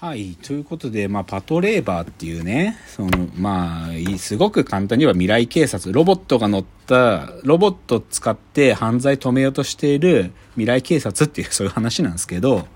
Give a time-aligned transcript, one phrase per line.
[0.00, 0.36] はい。
[0.36, 12.68] ということで、まあ、パトレーバーっていうね、その、まあ、すごく簡単には未来警察、ロボットが乗った、ロボットを使って犯罪止めようとしている未来警察っていうそういう話なんですけど、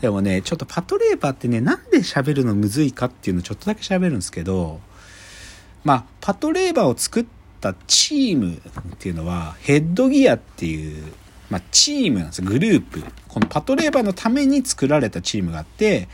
[0.00, 4.80] でもね、ちょっとパトレーバーってね、なんで喋るのむずいかっていうのをちょっとだけ喋るんですけど、
[5.84, 7.26] まあ、パトレーバーを作っ
[7.60, 8.60] たチームっ
[8.98, 11.12] ていうのは、ヘッドギアっていう、
[11.50, 13.04] まあ、チームなんですグループ。
[13.28, 16.08] このパトレーバーのために作られたチームがあって、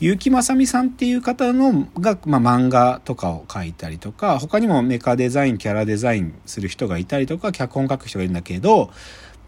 [0.00, 8.90] 結城正美さんっていう方のが、まあ、漫画とかを描いたりとか他にもメカデザインキャラデザインする人がいたりとか脚本書く人がいるんだけど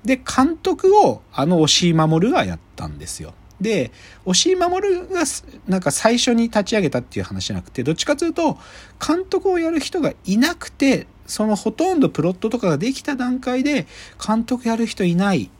[0.04, 3.34] で監督をあの押井守がやったんですよ。
[3.60, 3.90] で
[4.24, 5.24] 押井守が
[5.66, 8.56] なんか最初に立ち上げたっていう話じゃなくてどっちかというと
[9.04, 13.86] 監督をやる人がいなくてそのほとんどプロットとかができた段階で
[14.24, 15.50] 監督やる人いない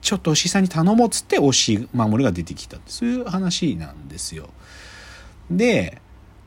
[0.00, 4.48] ちょっと牛さんに頼もうつって押守が出てきたそういう話なんですよ。
[5.50, 6.00] で、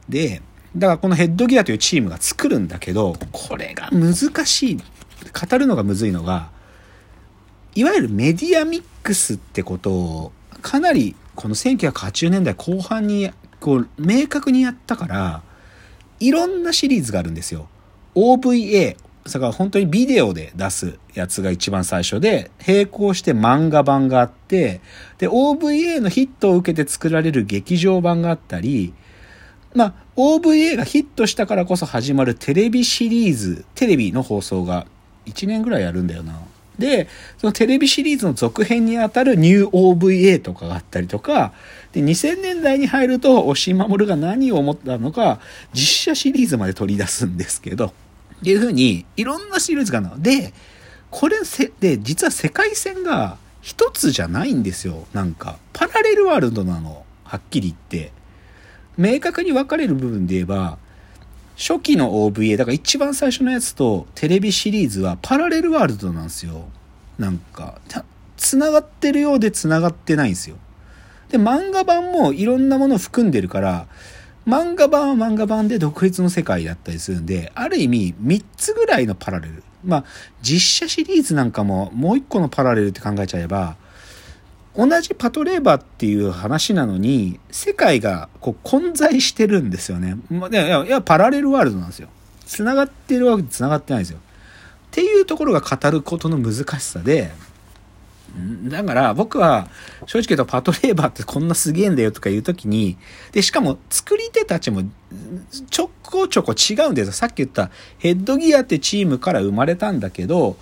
[0.10, 0.42] で、
[0.76, 4.78] だからこのヘッドギアというチームが作るんだけど、これが難しい。
[4.78, 6.50] 語るのがむずいのが、
[7.76, 15.44] いわゆるメディアミックスってことを、かなりこの1980年代後半にこう明確にやったから、
[16.20, 17.68] いろんなシリーズがあるんですよ。
[18.16, 18.96] OVA、
[19.26, 24.82] だから本当にビデオで出すやつが一番最初で、並行して漫画版があって、
[25.18, 28.94] で、OVA のヒットを受けて作られる劇場版があったり、
[29.74, 34.86] まあ、OVA がヒットしたからこそ始まるテレビシリーズ、テレビの放送が
[35.26, 36.40] 1年ぐらいやるんだよな。
[36.78, 37.08] で、
[37.38, 41.54] そのテレビシリーズの続編にあたるニュー OVA とかがあったりとか、
[41.94, 45.40] で、2000年代に入ると、押井守が何を思ったのか、
[45.74, 47.94] 実写シリーズまで取り出すんですけど、
[48.44, 50.22] っていうふうに、いろんなシリーズがあるの。
[50.22, 50.54] で、
[51.10, 55.08] これせ、で、実は世界線が一つじゃないんですよ。
[55.14, 57.06] なんか、パラレルワールドなの。
[57.24, 58.12] はっきり言って。
[58.98, 60.78] 明確に分かれる部分で言えば、
[61.56, 66.66] 初期の OVA、だから一番最初のやつとテレビシリーズはパラレルワールドなんですよ。
[67.18, 67.80] なんか、
[68.36, 70.58] 繋がってるようで繋がってないんですよ。
[71.30, 73.88] で、漫画版もいろんなものを含んでるから、
[74.48, 79.64] 漫画版は漫画版で独立の世界だったりするんで、ある意味3つぐらいのパラレル。
[79.84, 80.06] まあ、
[80.42, 83.76] 実写シリーズなんかももう1個のパラレルって考えちゃえば、
[84.76, 90.18] 同じパトレーバーっていう話なのに、世界がこう混在してるんですよね。
[90.30, 92.10] まあ、いや、いや、パラレルワールドなんですよ。
[92.46, 94.20] 繋がってるわけで繋がってないんですよ。
[94.20, 94.22] っ
[94.92, 97.32] ていうところが語ることの難しさで、
[98.64, 99.68] だから僕は
[100.08, 102.98] 正直言うとパトレーバーってこんなすげえんだよとか言うときに、
[103.32, 104.84] で、しかも作り手たちも
[105.70, 107.14] ちょこちょこ違うんですよ。
[107.14, 110.58] さっき言ったヘッドギアってチームから生まれたんだけど、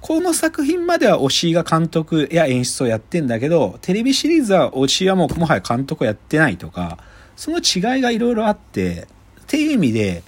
[0.00, 6.98] この作品までは押井が監督や演出をやってんだけど、テレビシリーズは押井はもうもはや監督をやってないとか、
[7.36, 9.06] その違いがいろいろあって、
[9.42, 10.22] っていう意味で、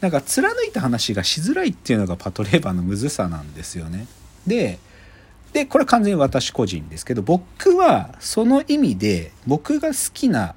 [0.00, 4.06] なんか貫いた話がしづらいっていうのがパトレーバーのむずさなんですよね。
[4.46, 4.78] で、
[5.52, 10.54] で、これ完全に私個人ですけど、僕はその意味で、僕が好きな、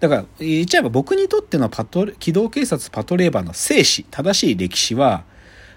[0.00, 5.24] だから、言っちゃえば僕にとってのパト、機動警察パトレーバーの生死、正しい歴史は、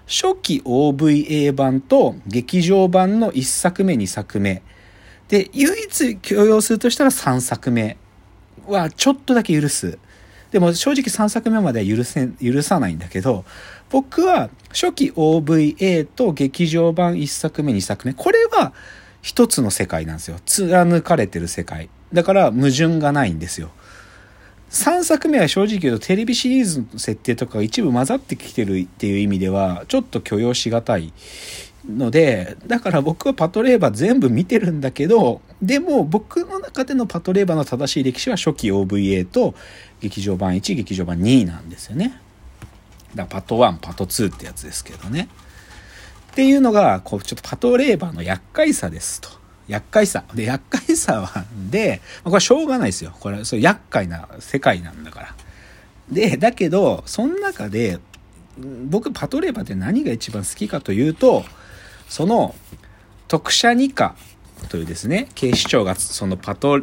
[0.06, 4.62] 初期 OVA 版と劇場版の1作目、2作目。
[5.28, 7.98] で、唯一許容するとしたら3作目
[8.66, 9.98] はちょっとだけ許す。
[10.50, 13.44] でも正直3作目までは許せ、許さないんだけど、
[13.90, 18.72] 僕は初期 OVA と劇場版1作目2作目これは
[19.22, 20.38] 一つの世界なんですよ。
[20.46, 21.88] 貫かれてる世界。
[22.12, 23.70] だから矛盾がないんですよ。
[24.70, 31.12] 3作目は正直言うとテレビシリーズの設定とかが一部混ざってきてるっていう意味ではちょっと許容しがたい
[31.88, 39.54] のでだから僕はパトレーバー全部見てるんだけどでも僕の中でのパトレーバーの正しい歴史は初期 OVA と
[40.00, 42.20] 劇場版1劇場版2なんですよね。
[43.14, 45.28] だパト1、パト2ってやつですけどね。
[46.32, 49.28] っていうのが、こう、ちょっとパトレーバーの厄介さですと。
[49.66, 50.24] 厄介さ。
[50.34, 53.14] で、厄介さは、で、これはしょうがないですよ。
[53.18, 55.34] これ、そう厄介な世界なんだから。
[56.10, 57.98] で、だけど、その中で、
[58.86, 61.44] 僕、パトレーバーって何が一番好きかというと、
[62.08, 62.54] その、
[63.28, 64.16] 特殊二課
[64.70, 66.80] というですね、警視庁がそのパト、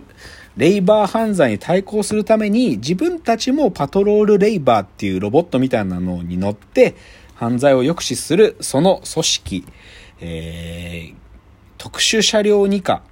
[0.58, 6.96] レイバー犯罪に対抗するために自分たちもパトロールレイバーっていうロボットみたいなのに乗って
[7.36, 9.66] 犯罪を抑止するその組織、
[10.22, 11.16] えー、
[11.78, 13.04] 特殊車両2課、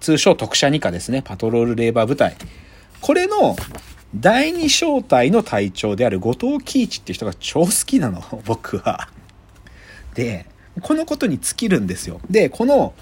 [0.00, 2.36] 通称特殊2課ですね、パトロールレイバー部隊。
[3.00, 3.56] これの
[4.14, 9.08] 第二小隊の隊長である後藤喜一っていう人が超好きなの、僕は。
[10.14, 10.46] で、
[10.80, 12.20] このことに尽きるんですよ。
[12.30, 12.94] で、この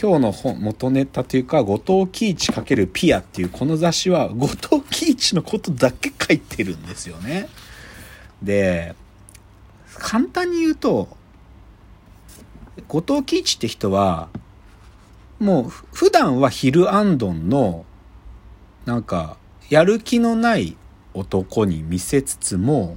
[0.00, 7.50] 今日の本元ネタというか、後藤喜一×ピアっていうこの雑誌は、後藤喜一のことだけ書いてるんですよね。
[8.42, 8.94] で、
[9.98, 11.08] 簡単に言うと、
[12.88, 14.30] 後藤喜一って人は、
[15.38, 17.84] もう普段はヒルアンドンの、
[18.86, 19.36] なんか、
[19.68, 20.78] やる気のない
[21.12, 22.96] 男に見せつつも、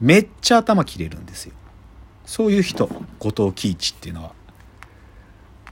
[0.00, 1.52] めっちゃ頭切れるんですよ。
[2.24, 2.90] そういう人、
[3.20, 4.32] 後藤喜一っていうのは。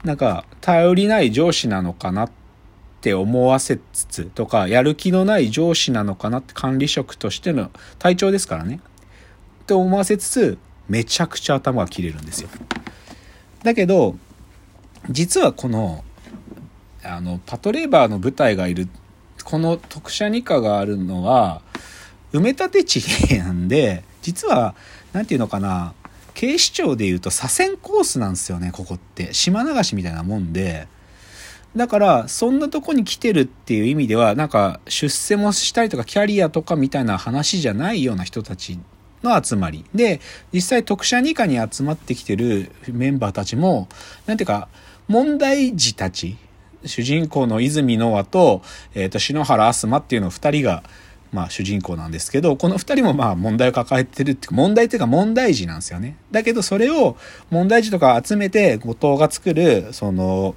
[0.05, 2.31] なんか、頼りない上司なのかなっ
[3.01, 8.79] て思わせつつ、とか、やる気のない上司なのかなって管理職としての体調ですからね。
[9.63, 10.57] って思わせつつ、
[10.87, 12.49] めちゃくちゃ頭が切れるんですよ。
[13.63, 14.15] だけど、
[15.09, 16.03] 実はこの、
[17.03, 18.87] あの、パトレーバーの部隊がいる、
[19.43, 21.63] この特殊二課があるのは、
[22.31, 24.75] 埋め立て地なんで、実は、
[25.13, 25.95] なんていうのかな、
[26.35, 29.33] 警視庁でいうと左遷コースなんですよね、ここって。
[29.33, 30.87] 島流しみたいなもんで。
[31.75, 38.79] だから、そんなとこに来てるっていう意味では、なんか、出世もしたりとか、キャリアとかみたいな話じゃないような人たち
[39.23, 39.83] の集まり。
[39.93, 40.21] で、
[40.53, 43.89] 実際特殊二課に集まってきてるメンバーたちも、
[44.25, 44.69] なんていうか、
[45.07, 46.37] 問題児たち、
[46.85, 48.61] 主人公の泉ノ和と、
[48.93, 50.83] えっ、ー、と、篠原明日馬っていうの二人が、
[51.35, 56.17] まあ主人公なんですけど、この二人もまあ問題を抱えてるっていうか、問題っていうか問題児なんですよね。
[56.31, 57.17] だけどそれを
[57.51, 60.55] 問題児とか集めて後藤が作る、その、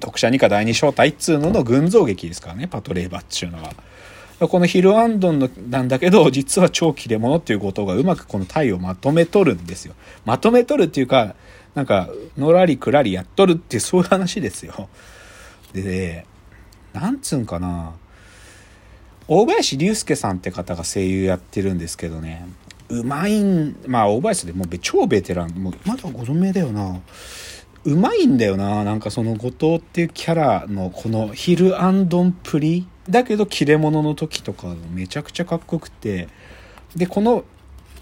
[0.00, 3.74] 特殊二課第二小隊っつうのの群像劇ですからね、パトレーバーっていうのは。
[4.48, 9.94] このヒルアンドンのなんだけど、実は超切れ者っていう後藤がうまくこの隊をまとめとるんですよ。
[10.24, 11.34] まとめとるっていうか、
[11.74, 12.08] なんか、
[12.38, 14.88] のらりくらりやっとるってそういう話ですよ。
[15.74, 16.24] で、
[16.94, 17.92] なんつうんかな。
[19.32, 22.48] 大林竜介さんって方が声優やってるんですけどね、
[22.88, 27.00] うまいん、まあ大林でもう超ベテラン、もうまだご存命だよな。
[27.84, 28.82] うまいんだよな。
[28.82, 36.26] なんかその後藤っていうキャラのこのヒルアンドンプリだけど切れ者の時とかめちゃくちゃかっこよくて。
[36.96, 37.44] で、この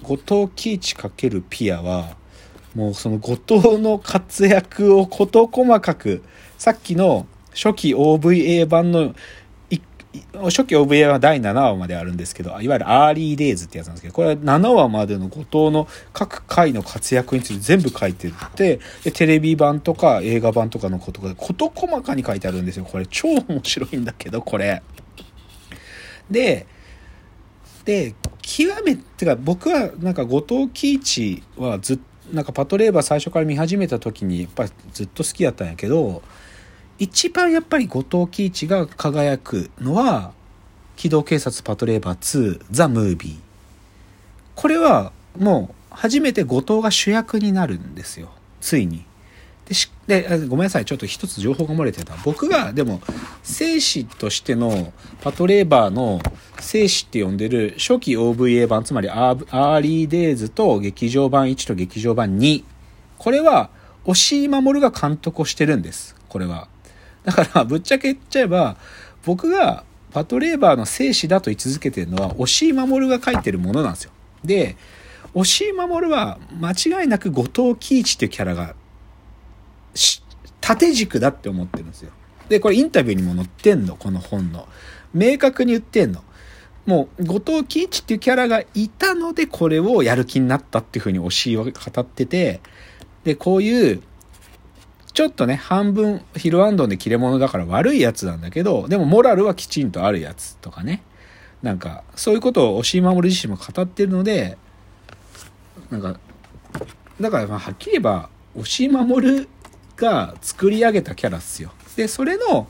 [0.02, 2.16] 後藤喜一×ピアは、
[2.74, 6.22] もうその後藤の活躍を事細かく、
[6.56, 9.14] さっきの初期 OVA 版の
[10.34, 22.84] 初期 OVA は第7話まであるんですけど、いわゆるアーリーデイズってやつなんですけど、これは7話までの後藤の各回の活躍について全部書いてて、で、テレビ版とか映画版とかのことが事細かに書いてあるんですよ。
[22.84, 24.82] これ超面白いんだけど、これ。
[26.30, 26.66] で、
[27.84, 32.02] で、極め、てか僕はなんか後藤喜一はずっと、
[32.32, 36.22] なんかパトレーバー最初から見始めた時にやっぱりずっと好きだったんやけど、
[36.98, 40.32] 一番やっぱり後藤喜一が輝くのは、
[40.96, 43.36] 機動警察パトレーバー2ザ・ムービー。
[44.56, 48.30] これはもう初めて後藤が主役になるんですよ。
[48.60, 49.04] ついに。
[50.06, 50.86] でごめんなさい。
[50.86, 52.14] ちょっと一つ情報が漏れてた。
[52.24, 53.00] 僕がでも、
[53.42, 56.20] 生死としてのパトレーバーの
[56.58, 62.64] 生死って呼んでる初期 OVA 版、つまり Early Days と劇場版1と劇場版2。
[63.18, 63.70] これは、
[64.06, 66.16] 押井守が監督をしてるんです。
[66.28, 66.66] これは。
[67.28, 68.78] だからぶっちゃけ言っちゃえば
[69.26, 74.12] 僕がパトレーバーの生死だと位置づけてるのは押井守が書いてるものなんですよ。
[74.42, 74.76] で
[75.34, 78.74] 押井守は間違いなく後藤喜一っていうキャラが
[80.62, 82.12] 縦軸だって思ってるんですよ。
[82.48, 84.66] でこれインタビューにも載ってんのこの本の。
[85.12, 86.22] 明確に言ってんの。
[86.86, 92.62] もう後藤喜一っていうキャラがいたのでこれをやる気になったっていうふうに押井は語ってて
[93.24, 94.02] でこういう
[95.18, 101.02] ちょっとね、半分ヒルアンドンで切れ者だから悪いやつなんだけど、でもモラルはきちんとあるやつとかね。
[101.60, 104.56] なんか、そういうことを押井守自身も語ってるので、
[105.90, 106.20] なんか、
[107.20, 109.48] だからまあはっきり言えば、押井守
[109.96, 111.72] が作り上げたキャラっすよ。
[111.96, 112.68] で、それの、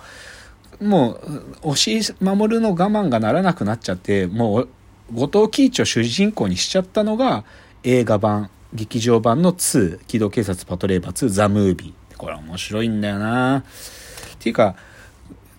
[0.81, 1.21] も
[1.62, 4.69] う、押井守の我慢がならなくなっちゃって、もう、
[5.12, 7.45] 後藤喜一を主人公にしちゃったのが、
[7.83, 12.07] 映画版、劇場版の2、機動警察パトレーバー2、ザ・ムービー。
[12.18, 13.62] これ面白いんだよなっ
[14.38, 14.76] ていうか、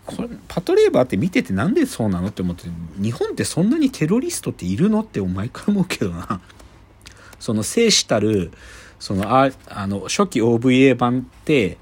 [0.06, 2.64] これ、パトレーバーって見ててなんでそうなのって思って、
[3.02, 6.42] 日本ってそんなにテロリストっているのって毎回思うけどな。
[7.40, 8.52] その生死たる、
[9.00, 11.78] その、ああの、初期 OVA 版って、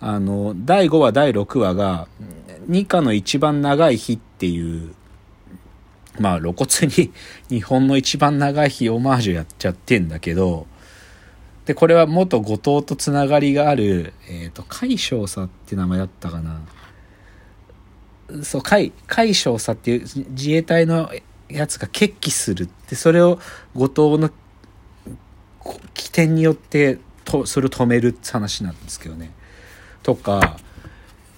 [0.00, 2.08] あの、第5話、第6話が、
[2.68, 4.94] 2課の一番長い日っていう、
[6.20, 7.10] まあ露骨に
[7.48, 10.66] 日本の一番長い日オマージュやっちゃってんだけど、
[11.66, 16.60] で、これは元後藤とつながりがある、えっ、ー、と、海少佐って名前だったかな。
[18.42, 20.00] そう、海、海少佐っていう
[20.30, 21.10] 自衛隊の
[21.48, 23.38] やつが決起するって、それを
[23.74, 24.30] 後藤の
[25.94, 29.30] 起点によってと、それを止めるって話なんですけどね。
[30.02, 30.58] とか、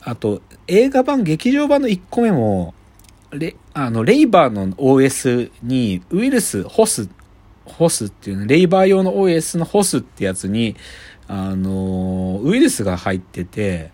[0.01, 2.75] あと、映画版、劇場版の1個目も、
[3.31, 7.09] レあのレイバーの OS にウイルス、ホス、
[7.65, 10.77] ホスっていうの、レイバー用の OS のホスってやつに、
[11.27, 13.91] あの、ウイルスが入ってて、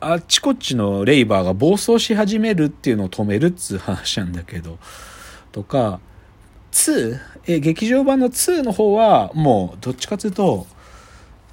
[0.00, 4.78] あっちこっちのレイバーが暴走し始めるっていうのを止めるっつう話なんだけど、
[5.52, 6.00] とか、
[6.72, 10.66] 2、え、劇場版の2の方は、もう、どっちかというと、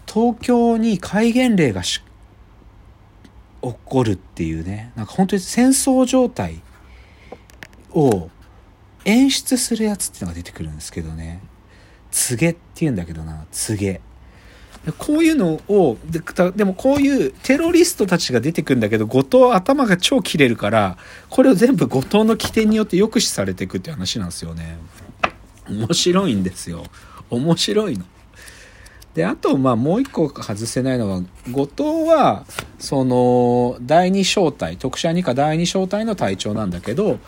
[0.05, 2.01] 東京に戒厳令がし
[3.61, 6.61] 起こるっていうね、なんか本当に戦争状態
[7.91, 8.29] を
[9.07, 11.41] 演出するやつってのが出てくるんですけどね。
[12.11, 14.01] 告げって言うんだけどな、告げ。
[14.97, 16.21] こういうのをで、
[16.55, 20.97] でもこういうテロリストたちが出てくんだけど、後藤頭が超切れるから、
[21.29, 24.77] これを全部後藤の起点によって抑止されていくって話なんですよね。
[25.69, 26.85] 面白いんですよ。
[27.29, 28.05] 面白いの。
[29.13, 32.45] で、あと、まあ、もう一個外せないのは、後藤は、
[32.77, 37.19] その、第二小隊、特殊二課第二小隊の隊長なんだけど、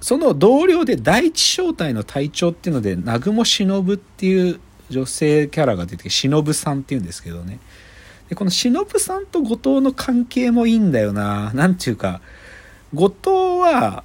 [0.00, 4.60] その同僚で第一小隊の隊長っていうので、南雲忍っていう
[4.90, 7.58] 女性キャラが出てきて、忍さんっていうんですけどね。
[8.28, 11.52] で、この忍さんと後藤の関係もいいんだよな。
[11.54, 12.20] なんていうか、
[12.94, 14.04] 後藤は、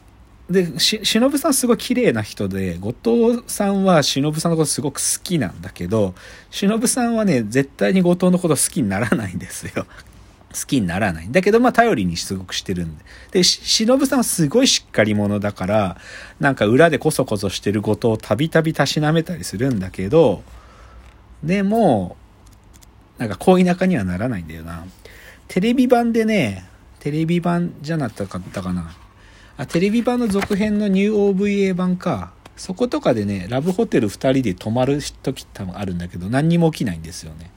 [0.50, 6.15] で、し、忍さんすごい綺麗な人で、後藤さんは忍さんのことすごく好きなんだけど、
[6.51, 9.86] 忍さんはね、絶対に後藤のこと好きにならないんですよ。
[10.53, 11.27] 好きにならない。
[11.31, 13.03] だけど、まあ、頼りにすごくしてるんで。
[13.31, 15.98] で、しのぶさんはすごいしっかり者だから、
[16.39, 20.43] なんか裏でこそこそしてることをたびたびたしなめたりするんだけど、
[21.43, 22.15] でも、
[23.17, 24.86] なんか恋仲にはならないんだよな。
[25.48, 26.65] テレビ版でね、
[27.00, 28.95] テレビ版じゃなかったかな。
[29.57, 32.31] あ、テレビ版の続編のニュー OVA 版か。
[32.55, 37.51] そことかでね、ラブホテル2人で泊まる時多分あるんだけど、何にも起きないんですよね。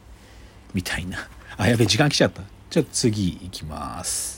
[0.75, 1.29] みたいな。
[1.57, 2.43] あ、やべ、時間来ちゃった。
[2.77, 4.36] じゃあ次行きます。